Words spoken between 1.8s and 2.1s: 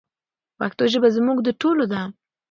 ده.